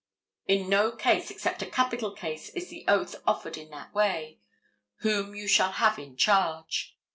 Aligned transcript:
In 0.47 0.67
no 0.67 0.93
case 0.95 1.29
except 1.29 1.61
a 1.61 1.67
capital 1.67 2.15
case 2.15 2.49
is 2.49 2.69
the 2.71 2.85
oath 2.87 3.17
offered 3.27 3.55
in 3.55 3.69
that 3.69 3.93
way—"whom 3.93 5.35
you 5.35 5.47
shall 5.47 5.73
have 5.73 5.99
in 5.99 6.17
charge." 6.17 6.97